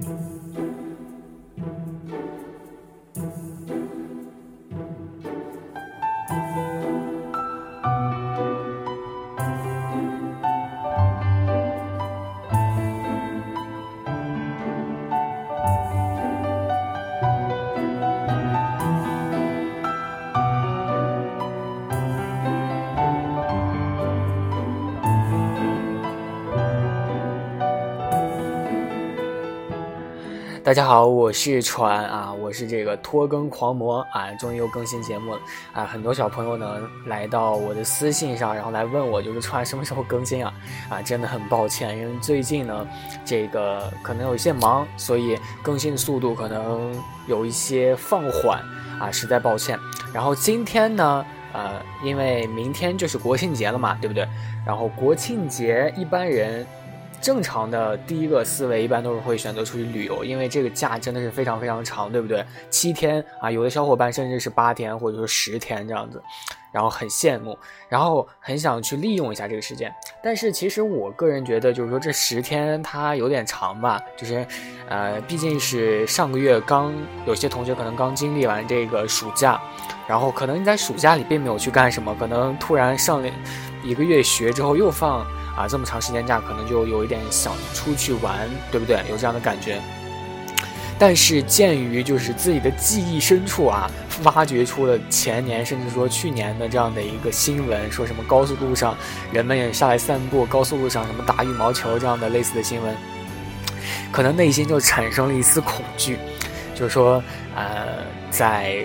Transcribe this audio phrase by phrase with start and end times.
[0.00, 0.73] Música
[30.64, 35.40] 大家好，我是船啊，我是这个拖更狂魔啊，终于又更新节目了
[35.74, 35.84] 啊！
[35.84, 40.54] 很多小朋友呢来到我的私信上，然后来问我，就是船什么时候更新啊？
[40.88, 42.88] 啊，真的很抱歉，因为最近呢，
[43.26, 48.58] 这个可能有一些忙，所以更新的速度可能有一些放缓
[48.98, 49.78] 啊，实在抱歉。
[50.14, 54.26] 然后今天呢，呃，因为明天就是国庆节了嘛，对不对？
[54.66, 56.66] 然后国庆节一般人。
[57.24, 62.44] 正常的第一个思维一般都是会选择出去旅游，因为这个假真的是非常非常长，对不对？
[62.68, 66.22] 七天啊，有的小伙伴甚至是八天或者说十天这样子，
[66.70, 69.90] 然后很羡慕，然后很想去利用一下这个时间。
[70.22, 74.46] 但是其实我个人觉得，就是说这十天它有点长吧，就是，
[74.90, 76.92] 呃，毕竟是上个月刚
[77.26, 79.58] 有些同学可能刚经历完这个暑假，
[80.06, 83.28] 然后可能你在暑假里并没有去干什么，可能突然上了
[83.82, 85.26] 一个月学之后又放。
[85.56, 89.00] 啊，这么长时间假，可能就有一点想出去玩，对不对？
[89.08, 89.80] 有这样的感觉。
[90.98, 93.90] 但是鉴于就是自己的记忆深处啊，
[94.22, 98.96] 挖掘出了前年甚至说去年的这样的一个新闻，说什么高速路上
[99.32, 102.96] 人们也下来散步，高速路上什么打羽毛球这样的类似的新闻，
[104.12, 106.18] 可能内心就产生了一丝恐惧，
[106.74, 107.22] 就是说，
[107.54, 108.84] 呃，在。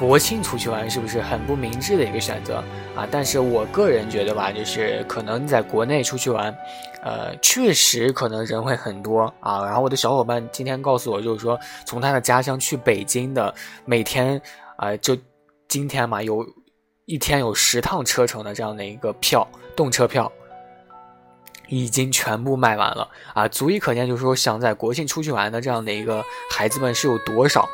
[0.00, 2.64] 国庆出去玩是不是很不明智的一个选择
[2.96, 3.06] 啊？
[3.10, 6.56] 但是我个人觉得吧，就是可能在国内出去玩，
[7.02, 9.62] 呃，确实可能人会很多啊。
[9.66, 14.40] 然后我的小伙伴今天告诉我，就是说从他的家乡去北京的，每天
[14.76, 15.14] 啊，就
[15.68, 16.46] 今天嘛，有
[17.04, 19.46] 一天有十趟车程的这样的一个票，
[19.76, 20.32] 动车票。
[21.70, 27.66] 已经全部卖完了啊，足以可见，就是说想在国庆出去玩的这样的一个孩子们是有多少。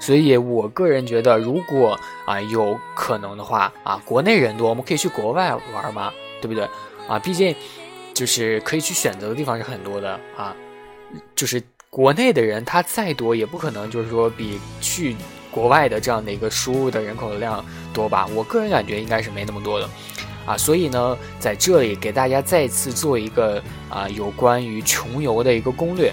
[0.00, 6.68] 所以我个人觉得，如果啊有可能的话啊，国内人多，我们可以去国外玩嘛，对不对？
[7.08, 7.54] 啊，毕竟
[8.12, 10.54] 就是可以去选择的地方是很多的啊。
[11.36, 15.16] 就是国内的人他再多，也不可能就是说比去
[15.50, 18.26] 国外的这样的一个输入的人口的量多吧？
[18.34, 19.88] 我个人感觉应该是没那么多的。
[20.46, 26.12] 啊，所以呢，在这里给大家再次做一个啊，有关于穷游的一个攻略，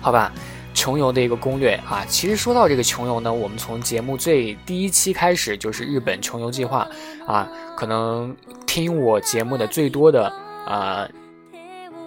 [0.00, 0.32] 好吧？
[0.72, 6.88] 穷游的一个攻略啊，其实说到这个穷游呢，我们从节目最第一期开始就是日本穷游计划
[7.26, 7.46] 啊，
[7.76, 8.34] 可能
[8.66, 10.32] 听我节目的最多的
[10.64, 11.06] 啊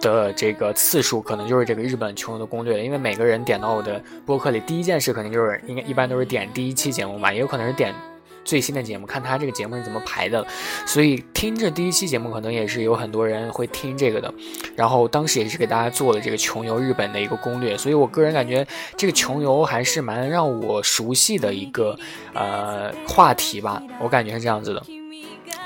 [0.00, 7.94] 的这个次数，可能就是这个日本穷游的攻略了，因为每个人点到我的播客里，第一件事肯定就是应该一般都是点第一期节目嘛，也有可能是点。
[8.44, 10.46] 最新的节目，看他这个节目是怎么排的，
[10.86, 14.32] 所以听着第一期节目，可能也是有很多人会听这个的。
[14.76, 18.66] 然后当时也是给大家做了这个穷游日本的一个攻略，所以我个人感觉
[18.96, 21.98] 这个穷游还是蛮让我熟悉的一个
[22.34, 24.82] 呃话题吧，我感觉是这样子的。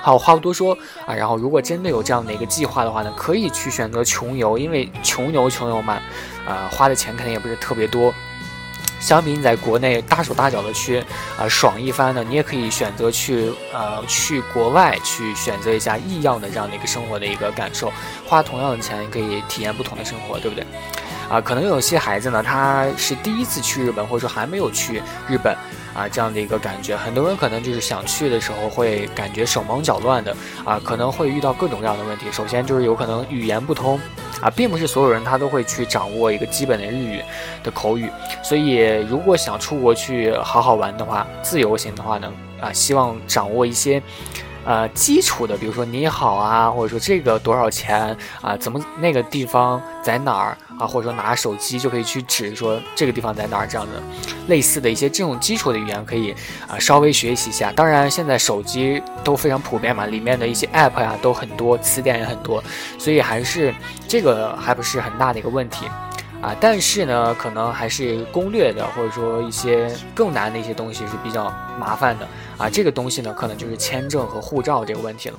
[0.00, 6.00] 好，话不多说啊，然后如果真的有这样的一个计划的话呢，可以去选择穷游，因为穷游穷游嘛，
[6.46, 8.12] 啊花的钱肯定也不是特别多。
[9.00, 10.98] 相比你在国内大手大脚的去
[11.38, 17.92] 啊爽一番呢，你也可以选择去呃去国外去选择一下异样的这样的一个生活的一个感受，
[18.26, 20.66] 花同样的钱可以体验不同的生活，对不对？
[21.28, 25.56] 啊，可能有些孩子呢，他是第一次去日本，或者说还没有去日本。
[25.94, 32.26] 啊，这样的一个感觉，很多人可能就是想去的时候会感觉手忙脚乱的啊，可能会遇到各种各样的问题。
[32.30, 33.98] 首先就是有可能语言不通
[34.40, 37.22] 啊，并不是所有人他都会去掌握一个基本的日语
[37.62, 38.10] 的口语，
[38.42, 38.76] 所以
[39.08, 44.02] 如果想出国去好好玩的话，自由行的话呢，啊，希望掌握一些。
[44.68, 53.94] 呃，基础的，比如说你好啊，或者说这个多少钱啊，怎么那个地方在哪儿啊，或者说拿手机就可以去指说这个地方在哪儿这样的，
[54.48, 56.34] 类似的一些这种基础的语言可以
[56.68, 57.72] 啊稍微学习一下。
[57.72, 62.62] 当然，现在手机都非常普遍嘛，里面的一些 app 呀都很多，词典也很多，
[62.98, 63.74] 所以还是
[64.06, 65.86] 这个还不是很大的一个问题。
[66.40, 72.68] 啊，但是呢，可能还是攻略的，或者说一些更难的一些东西是比较麻烦的啊。
[72.68, 75.38] 这个东西呢，可能就是签证和护照这个问题了。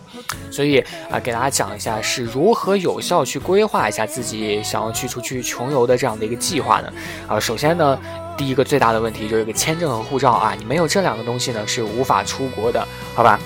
[0.50, 0.80] 所以
[1.12, 6.92] 啊，给大家讲一下是如何有效去规划一下自己想要去出去穷游的这样的一个计划呢？
[7.27, 8.00] 啊，首先呢，
[8.38, 13.39] 第一个最大的问题就是个签证和护照啊，你没有这两个东西呢，是无法出国的，好吧？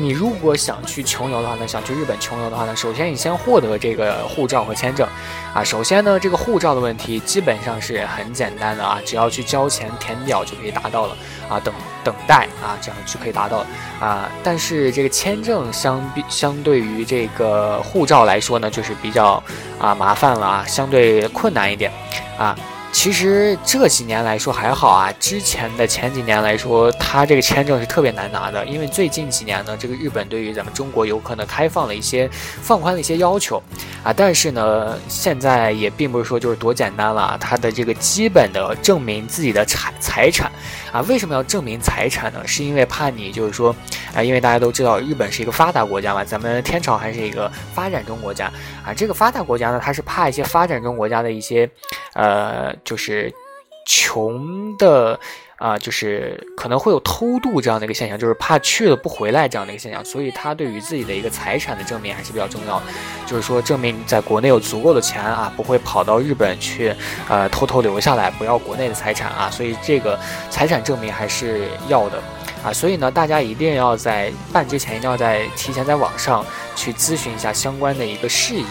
[0.00, 5.04] 你如果想去穷游的话呢，想去日本穷游的话呢，首先你先获得这个护照和签证，
[5.52, 11.16] 啊，首先呢，这个护照的问题基本上是很简单的啊，只要去交钱填表就可以达到了
[11.48, 11.74] 啊，等
[12.08, 13.62] 等待啊，这样就可以达到
[14.00, 14.30] 啊。
[14.42, 19.42] 但是这个签证相比相对于这个护照来说呢，就是比较
[19.78, 21.92] 啊麻烦了啊，相对困难一点
[22.38, 22.56] 啊。
[22.90, 28.64] 其实这几年来说还好啊，之前的前几年来说，它这个签证是特别难拿的。
[28.66, 33.62] 因为最近几年呢，这个日本对于咱们中国游客呢开放了一些放宽了一些要求
[34.02, 37.36] 啊，但是呢，现在也并不是说就是多简单了。
[37.40, 40.50] 它的这个基本的证明自己的财财产
[40.90, 42.44] 啊，为什么要证明财产呢？
[42.46, 43.74] 是因为怕你就是说
[44.12, 48.46] 啊，因为大家都知道日本是一个发达国家嘛，咱们天朝还是一个发展中国家
[48.84, 51.70] 啊，这个发达国家呢，它是怕一些发展中国家的一些
[52.14, 52.74] 呃。
[52.84, 53.32] 就是
[53.86, 55.18] 穷的
[55.56, 62.86] 啊，就是可能会有偷渡这样的一个现象，就是怕去了不回来这样的一个现象，所以他对于自己的一个财产的证明还是比较重要的，
[63.26, 66.94] 就是说证明你在国内有足够的钱啊，不会跑到日本去，
[67.28, 72.22] 呃，偷偷留下来不要国内的财产啊，所以这个财产证明还是要的
[72.62, 76.44] 啊，所以呢，大家一定要在办之前一定要在提前在网上
[76.76, 78.64] 去咨询一下相关的一个事宜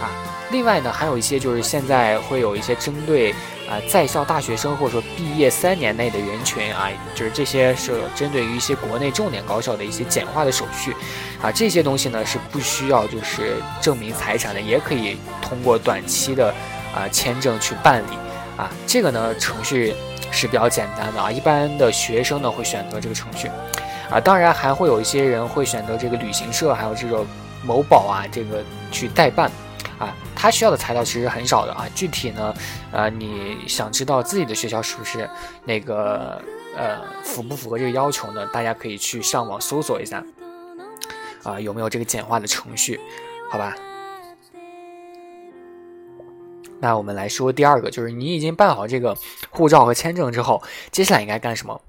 [0.00, 0.33] 啊。
[0.50, 3.32] 另外呢，还有一些就是现在会有一些针对
[3.68, 10.94] 啊在校大学生或者说毕业三年内的人群啊，就是这些是针对于一些国内重点高校的一些简化的手续
[11.42, 16.54] 啊，这些东西呢是不需要就是证明财产的，也可以通过短期的
[16.94, 18.16] 啊签证去办理
[18.56, 19.94] 啊，这个呢程序
[20.30, 23.48] 是比较简单的啊，一般的学生呢会选择这个程序
[24.08, 27.26] 啊，当然还会有一些人会选择这个旅行社还有这种
[27.64, 28.62] 某宝啊这个
[28.92, 29.50] 去代办。
[29.96, 30.12] 啊，
[30.44, 31.88] 他需要的材料其实很少的啊。
[31.94, 32.54] 具体呢，
[32.92, 35.26] 呃，你想知道自己的学校是不是
[35.64, 36.38] 那个
[36.76, 38.46] 呃符不符合这个要求呢？
[38.48, 40.22] 大家可以去上网搜索一下，
[41.44, 43.00] 啊，有没有这个简化的程序？
[43.50, 43.74] 好吧。
[46.78, 49.16] 那我们来说第二个，就是你已经办好这个
[49.48, 50.62] 护照和签证之后，
[50.92, 51.80] 接下来应该干什么？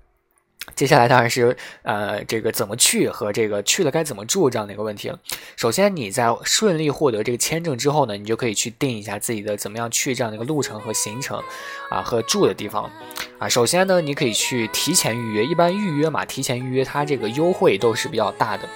[0.73, 5.19] 接下来当然是呃，这个怎么去和这个去了该怎么住这样的一个问题了。
[5.56, 11.41] 首先你在顺利获得这个签证之后呢，你就可以去定一下自己的怎么样去这样的一个路程和行程，
[11.89, 12.89] 啊和住的地方，
[13.38, 18.67] 啊首先呢你可以去提前预约，一般预约嘛，提前预约它这个优惠都是比较大的，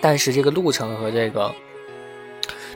[0.00, 1.54] 但是这个路程和这个。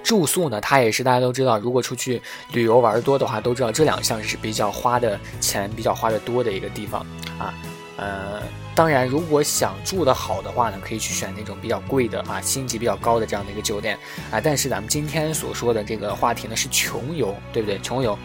[0.06, 2.22] 住宿呢，它也是大家都知道，如果出去
[2.52, 7.04] 旅游玩多的话，都知道这两项是比较花的钱比较花的多的一个地方
[7.40, 7.52] 啊。
[7.96, 8.40] 呃，
[8.72, 13.98] 当然，如果想住的好的话呢，可以去选那种比较贵的啊，星级比较高的这样的一个酒店
[14.30, 14.40] 啊。
[14.40, 17.76] 但是咱们今天所说的这个话题呢是穷游，对不对？
[17.80, 18.16] 穷游，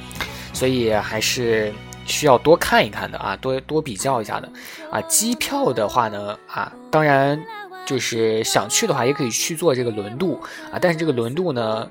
[0.53, 1.73] 所以还是
[2.05, 4.47] 需要多看一看的啊，多多比较一下的
[4.91, 5.01] 啊。
[5.09, 7.43] 机票的话呢啊，当然。
[7.91, 10.39] 就是想去的话，也可以去做这个轮渡
[10.71, 11.85] 啊，但是这个轮渡呢，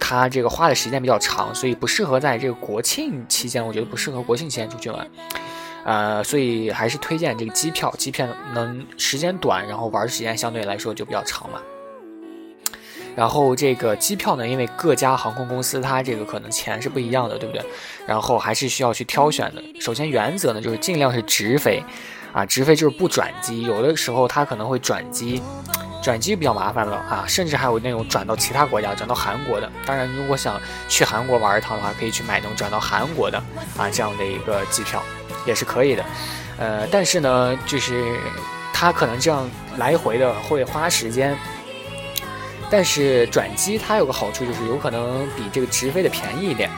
[0.00, 5.06] 它这个花的时间比较长，所以不适合在这个国庆期间，我觉得不适合国庆期间出去玩，
[5.84, 11.60] 呃，所以还是推荐这个机票，机票能时间短，然后玩时间相对来说就比较长嘛。
[13.14, 17.62] 然后这个机票呢，因为各家航空公司它这个可能钱是不一样的，对不对？
[18.06, 19.62] 然后还是需要去挑选的。
[19.78, 21.82] 首先原则呢，就是尽量是直飞。
[22.36, 25.40] 啊，直飞就是不转机，有的时候它可能会转机，
[26.02, 29.72] 转机比较麻烦了啊，甚至还有那种转到其他国家，转到韩国的。
[29.86, 33.42] 当然，如果想去韩国玩一趟的话，可以去买那种转到韩国的
[33.78, 35.02] 啊这样的一个机票，
[35.46, 36.04] 也是可以的。
[36.58, 38.20] 呃，但是呢，就是
[38.70, 41.34] 它可能这样来回的会花时间，
[42.68, 46.68] 但是转机它有个好处就是有可能比这个直飞的便宜一点。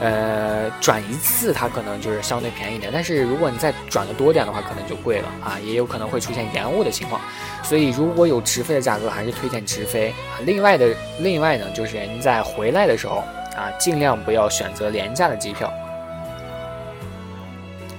[0.00, 7.20] 呃，转一次它可能就是相对便宜一点，但是如果你再转的多点的话，可能就贵了啊，也有可能会出现延误的情况。
[7.64, 10.14] 所以如果有直飞的价格，还是推荐直飞。
[10.44, 13.24] 另外的，另外呢，就是你在回来的时候
[13.56, 15.72] 啊，尽量不要选择廉价的机票。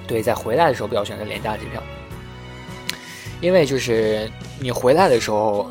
[0.07, 1.83] 对，在回来的时候不要选择廉价机票，
[3.41, 5.69] 因为就是你回来的时候，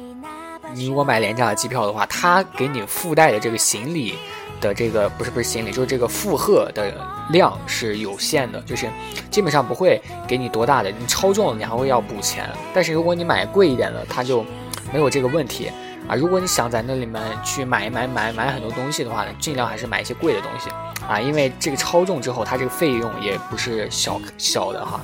[0.75, 4.15] 你如果买廉价的机票的话，它给你附带的这个行李。
[4.61, 6.93] 的这个不是不是行李，就是这个负荷的
[7.31, 8.89] 量是有限的，就是
[9.31, 12.49] 基本上不会给你多大的，你超重了你还会要补钱。
[12.75, 14.45] 但是如果你买贵一点的，它就
[14.93, 15.71] 没有这个问题
[16.09, 16.15] 啊。
[16.15, 20.71] 如果你想在那里面去买买买买很多东西的话呢，尽量还是买一些贵的东西
[21.09, 25.01] 啊，因为这个超重之后，它这个费用也不是小小的哈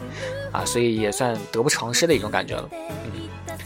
[0.52, 2.68] 啊，所以也算得不偿失的一种感觉了。
[3.04, 3.56] 嗯，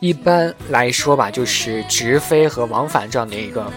[0.00, 3.70] 一般来说吧，就是直飞和往返这样的一个。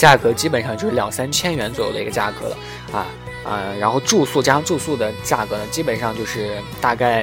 [0.00, 2.56] 价格基本上就是两三千元左右的一个价格了
[2.90, 3.06] 啊
[3.44, 7.22] 啊，然后住宿加上住宿的价格呢，基本上就是大概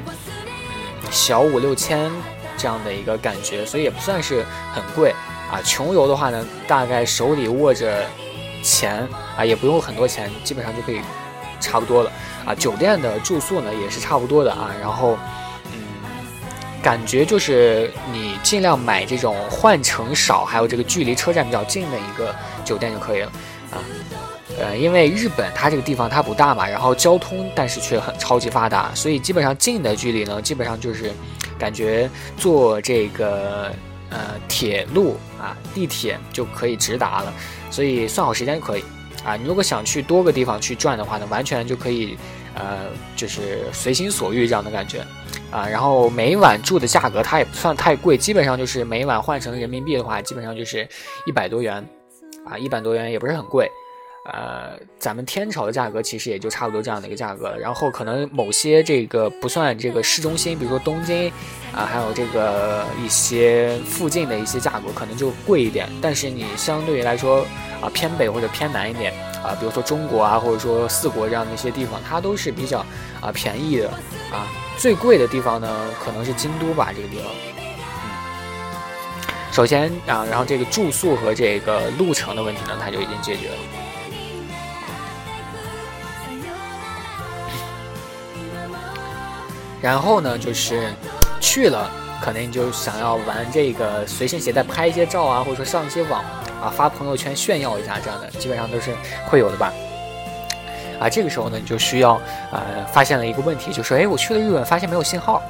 [1.10, 2.12] 小五六千
[2.56, 5.12] 这样的一个感觉，所以也不算是很贵
[5.52, 5.58] 啊。
[5.66, 8.06] 穷游的话呢，大概手里握着
[8.62, 11.02] 钱啊，也不用很多钱，基本上就可以
[11.60, 12.12] 差不多了
[12.46, 12.54] 啊。
[12.54, 15.18] 酒店的住宿呢也是差不多的啊，然后，
[16.82, 23.32] 感觉就是你尽量买这种换乘少，还有这个距离车站比较近的一个酒店就可以了
[23.72, 23.78] 啊。
[24.60, 31.12] 呃，因为日本它这个地方它不大嘛，然后交通但是却很超级发达，所以基本上近的距离呢，基本上就是
[31.60, 33.72] 感觉坐这个
[34.10, 37.32] 呃铁路啊地铁就可以直达了，
[37.70, 38.84] 所以算好时间就可以
[39.24, 39.36] 啊。
[39.36, 42.18] 你如果想去多个地方去转的话呢，完全就可以
[42.58, 45.06] 呃就是随心所欲这样的感觉
[45.52, 45.68] 啊。
[45.68, 50.88] 然后每晚住的价格它也不算太贵，基本上就是每晚换成人民币的话，基本上就是
[51.26, 51.86] 一百多元
[52.46, 53.70] 啊，一百多元也不是很贵。
[54.34, 57.58] 呃，咱们天朝的价格其实也就差不多这样的一个价格了。
[57.58, 61.32] 然后可能某些这个不算这个市中心，比如说东京
[61.74, 65.88] 啊，还有这个一些附近的一些价格可能就贵一点。
[66.02, 67.46] 但是你相对于来说
[67.82, 69.14] 啊偏北或者偏南一点
[69.48, 72.86] 啊，比如说中国啊，或者说四国这样的一些地方，它都是比较
[73.22, 73.90] 啊便宜的
[74.32, 74.46] 啊。
[74.78, 77.26] 最贵的地方呢，可能是京都吧，这个地方。
[78.04, 78.12] 嗯，
[79.52, 83.56] 首先啊，然后这个住宿和这个路程的问题呢，它就已经解决了。
[89.82, 90.94] 然后呢，就是
[91.40, 91.90] 去了，
[92.22, 96.24] 可能你就想要玩这个随身携带拍一些照啊，或者说上一些网
[96.62, 98.92] 啊，发朋友圈炫耀一下这样的，基本上都是
[99.26, 99.74] 会有的吧。
[101.00, 102.20] 啊，这个时候呢，你就需要
[102.52, 105.42] 呃，发现了一个问题，就是，哎，我去了日本，发现没有信号，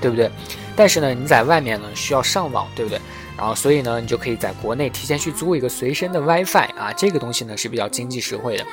[0.00, 0.30] 对不对？
[0.76, 3.00] 但是呢，你在外面呢需要上网，对不对？
[3.36, 8.64] 然后所以呢，你就可以在国内提前去租一个随身的 WiFi 啊，这个东西呢是比较经济实惠的，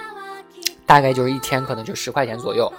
[0.86, 2.72] 大概就是一天可能就十块钱左右。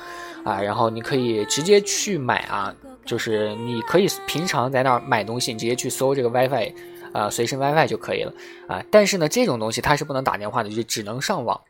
[0.45, 2.71] 啊，然后你可以直接去买啊，
[3.07, 6.71] 就是你可以平常在那儿买东西，你直接去搜这个 WiFi，
[7.14, 8.35] 啊，随身 WiFi 就可以了
[8.68, 8.85] 啊。
[8.90, 11.62] 但是呢，这种东西它是不能打电话的，就只能上网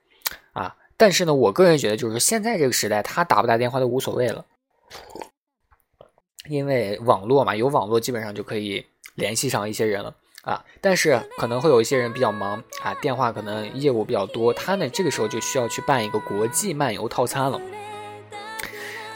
[0.54, 0.74] 啊。
[0.96, 4.44] 但是呢，我个人觉得，就是现在这个时代，他打不打电话都无所谓了，
[6.48, 10.64] 因为网络嘛，有网络基本上就可以联系上一些人了啊。
[10.80, 17.60] 但是可能会有一些人比较忙啊，电话可能业务比较多，他呢这个时候就需要去办一个国际漫游套餐了。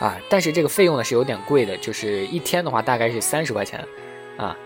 [0.01, 3.85] 啊，但是这个费用呢是有点贵的，就是一天的话大概是三十块钱，
[4.37, 4.57] 啊，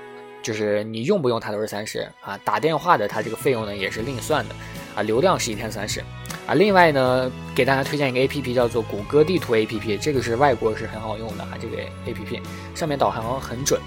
[0.43, 4.55] 就是你用不用它都是三十啊，打电话的它这个费用呢也是另算的，
[4.97, 6.01] 啊，流量是一天三十，
[6.47, 12.43] 啊，另外呢给大家推荐一个 A P P 叫做谷歌地图 A P P，这个是外国是很好用的啊，这个 A P P
[12.75, 13.81] 上面导航很准，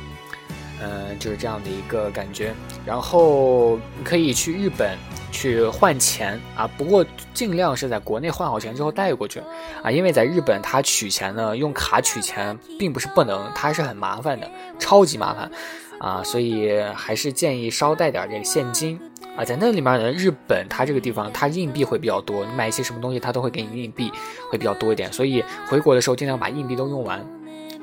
[0.81, 2.53] 嗯，就是这样的一个感觉，
[2.85, 4.97] 然后可以去日本。
[5.31, 9.41] 去换钱啊，不过尽量是在国内换好钱之后带过去
[9.83, 15.51] 啊，因为在日本它取钱呢，用卡取钱并不是不能，它是很麻烦的，超级麻烦
[15.99, 18.99] 啊，所以还是建议捎带点这个现金
[19.35, 24.11] 啊，在那里面呢，日本它这个地方它硬币会比较多，你买一些什么东西它都会给你硬币
[24.51, 27.25] 会比较多一点，所以回国的时候尽量把硬币都用完，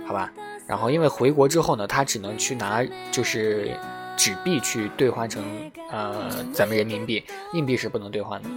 [0.06, 0.32] 好吧？
[0.66, 3.70] 然后因为回国之后呢，他只能去拿就是。
[4.14, 5.42] 纸币去兑换成
[5.90, 8.48] 呃咱们人民币，硬币是不能兑换的。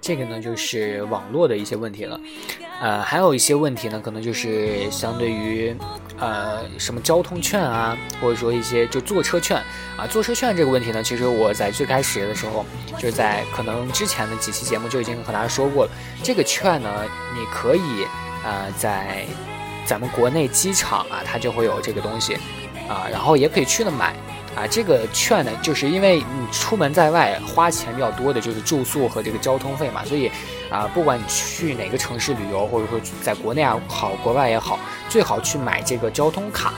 [0.00, 2.18] 这个呢就是网络的一些问题了，
[2.80, 5.74] 呃，还有一些问题呢，可能就是相对于
[6.18, 9.56] 呃什么交通券啊，或者说一些就坐车券
[9.96, 12.64] 啊，坐车券这个问题呢，其实我在最开始的时候，
[12.98, 15.90] 就是在可能之前的几期节目就已经和大家说过了。
[16.22, 16.90] 这个券呢，
[17.34, 18.04] 你可以
[18.44, 19.24] 啊在
[19.86, 22.36] 咱们国内机场啊，它就会有这个东西。
[22.86, 24.14] 啊，然后也可以去那买，
[24.56, 30.30] 啊，这个券呢，就是因为你出门在外花钱比较多的，就是住宿和这个交通费嘛，所以，
[30.70, 36.72] 啊，不管你去哪个城市旅游，或者说在国内啊好，国外也好，最好去买这个交通卡。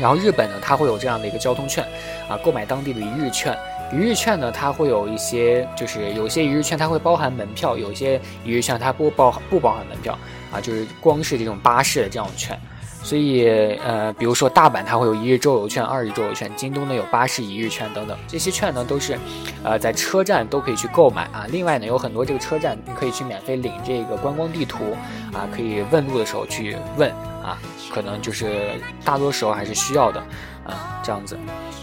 [0.00, 1.86] 然后日本呢，它会有这样的一个交通券，
[2.28, 3.56] 啊，购买当地的一日券，
[3.92, 10.18] 一日券呢，它会有一些，就是有些一日券它会包含门票，有些一日券它不包不包含门票，
[10.52, 12.58] 啊，就是光是这种巴士的这种券。
[13.04, 13.46] 所以，
[13.84, 19.18] 呃，比如说大阪，它会有一日周游券、二日周游券；京东呢有巴士一日券等等，这些券呢都是，
[19.62, 21.46] 呃，在车站都可以去购买啊。
[21.50, 24.96] 另外呢，有很多这个车站你可以去免费领这个观光地图
[25.34, 27.12] 啊，可以问路的时候去问
[27.44, 27.58] 啊，
[27.92, 30.18] 可能就是大多时候还是需要的
[30.66, 31.38] 啊，这样子。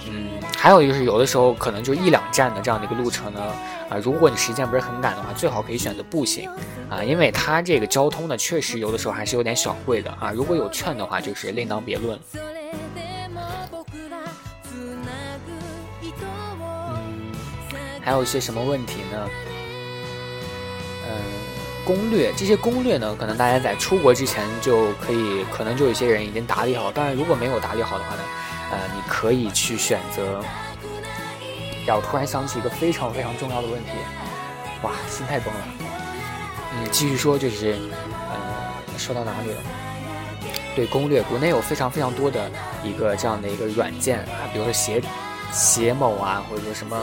[0.10, 3.40] 嗯，还有就是有的时候可能就一两站的这样的一个路程呢，
[3.88, 6.50] 啊，如果你时间不是很赶的话，最好可以选择步行，
[6.90, 12.22] 啊，因为它这个交通呢确实有的时候还是有点小贵的啊，如果有券的话就是另当别论了。
[18.04, 19.30] 还有一些什么问题呢？
[21.08, 21.14] 嗯，
[21.86, 22.32] 攻略。
[22.36, 26.92] 这些攻略呢，可能大家在出国之前就可以，可能就有些人已经打理好。
[26.92, 28.22] 当然，如果没有打理好的话呢，
[28.72, 30.42] 呃，你可以去选择。
[31.88, 33.90] 呀，我突然想起一个非常非常重要的问题，
[34.84, 35.62] 哇，心态崩了。
[36.74, 37.78] 嗯，继续说，就是，
[38.30, 39.58] 呃，说到哪里了？
[40.76, 42.50] 对，攻略，国内有非常非常多的
[42.84, 45.02] 一个这样的一个软件啊，比如说携
[45.52, 46.98] 携某啊，或者说什么，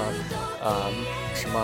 [0.63, 0.85] 呃，
[1.35, 1.61] 什么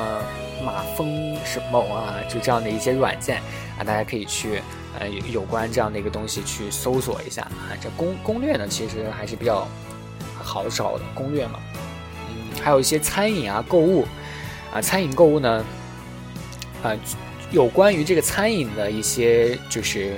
[0.64, 3.36] 马蜂什么啊，就这样的一些软件
[3.78, 4.62] 啊，大家可以去
[4.98, 7.76] 呃有关这样的一个东西去搜索一下啊。
[7.80, 9.68] 这攻攻略呢，其实还是比较
[10.34, 11.60] 好找的攻略嘛。
[12.30, 14.06] 嗯还有一些餐饮啊、购物
[14.72, 15.64] 啊，餐饮购物呢，
[16.82, 16.96] 啊，
[17.50, 20.16] 有关于这个餐饮的一些就是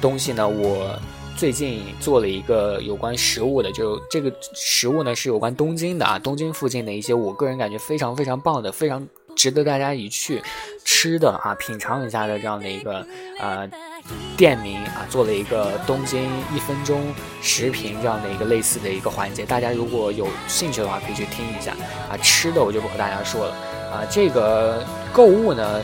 [0.00, 0.98] 东西呢，我
[1.36, 10.42] 最近做了一个有关食物的，就这个食物呢是有关东京的啊，东京附近的一些我个人感觉非常非常棒的，非常值得大家一去
[10.84, 13.06] 吃的啊，品尝一下的这样的一个
[13.38, 13.68] 呃。
[14.36, 21.70] 店名啊，做了一个东京一分钟食评这样的一个类似的一个环节，大家如果有兴趣的话，可以去听一下
[22.10, 22.16] 啊。
[22.16, 23.54] 吃的我就不和大家说了
[23.92, 24.02] 啊。
[24.10, 25.80] 这个购物呢，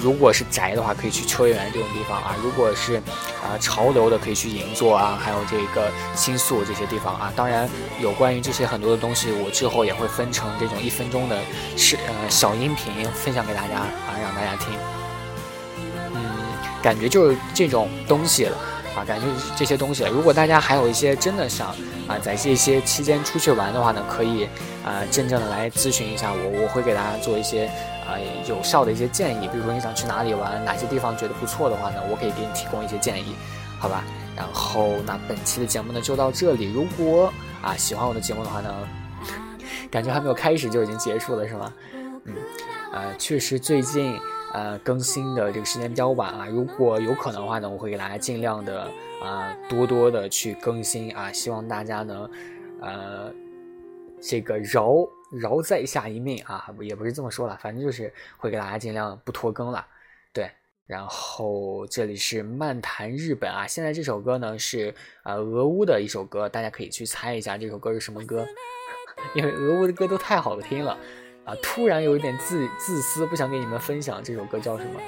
[0.00, 2.96] 如果是宅的话，可以去秋叶原这种地方啊；如果是
[3.42, 7.32] 啊潮流的，可以去银座啊，还有这个新宿这些地方啊。
[7.36, 7.68] 当然，
[8.00, 11.38] 有关于这些很多的东西，我之后也会分成这种一分钟的
[11.76, 14.68] 是呃小音频分享给大家啊，让大家听。
[16.14, 16.20] 嗯
[16.82, 18.56] 感觉就是这种东西了
[18.96, 20.08] 啊，感觉这些东西了。
[20.08, 21.68] 如果大家还有一些真的想
[22.08, 24.48] 啊，在这些期间出去玩的话呢，可以
[24.82, 27.70] 啊，真正的来咨询一下我，我会给大家做一些
[28.12, 29.48] 呃有效的一些建议。
[29.48, 33.34] 比如说你想去哪里玩，哪些地方觉得不错的话呢，我可以给你提供一些建议，
[33.78, 34.04] 好吧？
[34.36, 36.72] 然后那本期的节目呢就到这里。
[36.72, 38.74] 如果啊喜欢我的节目的话呢，
[39.90, 41.72] 感觉还没有开始就已经结束了是吗？
[42.24, 42.34] 嗯，
[42.92, 44.18] 呃，确实最近。
[44.52, 48.90] 呃，更新的这个时间比较晚啊，如果有可能的话呢，我会给大家尽量的
[49.22, 52.28] 啊多多的去更新啊，希望大家呢，
[52.80, 53.32] 呃，
[54.20, 59.86] 这个饶饶在下一命啊，也不是这么说了，反正就是会给大家尽量不拖更了，
[60.32, 60.50] 对。
[60.86, 68.44] 然后这里是漫谈日本啊，现在这首歌呢是呃俄乌的一首歌，大家可以去猜一下这首歌是什么歌，
[69.36, 70.98] 因为俄乌的歌都太好听了。
[71.44, 75.00] 啊，突然有一点自自私，不想给你们分享这首歌叫什么，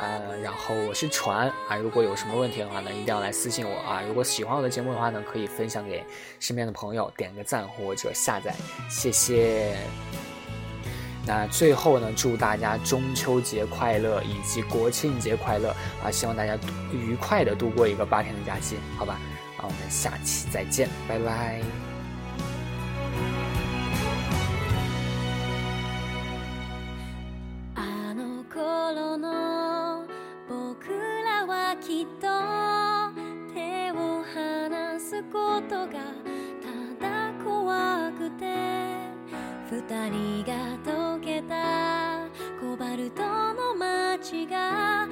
[0.00, 4.02] 呃，然后我是船啊，如果有什么问题的话呢，一定要来私信我啊。
[4.06, 6.02] 如果喜欢我的节目的话呢，可以分享给
[6.38, 8.54] 身边的朋友，点个赞或者下载，
[8.88, 9.76] 谢谢。
[11.26, 15.68] 那最后呢，祝大家中秋节快乐以及国庆节快乐
[16.02, 16.10] 啊！
[16.10, 16.58] 希望大家
[16.90, 19.20] 愉快的度过一个八天的假期，好吧？
[19.58, 21.89] 啊，我们下期再见，拜拜。
[35.86, 36.12] が
[36.98, 38.44] ただ怖くて
[39.70, 40.52] 二人が
[40.84, 42.28] 溶けた
[42.60, 43.22] コバルト
[43.54, 45.08] の街が